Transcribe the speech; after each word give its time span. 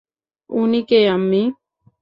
উনি 0.49 0.81
কে, 0.89 0.99
আম্মি? 1.07 1.41